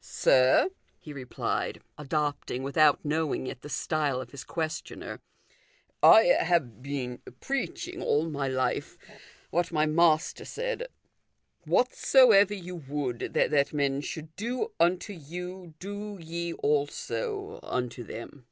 [0.22, 5.20] "Sir," he replied, adopting, without knowing it, the style of his questioner,"
[6.16, 8.96] I have been preaching all my life
[9.50, 10.88] what my Master said,
[11.24, 18.46] * Whatsoever you would that men should do unto you, do ye also unto them.'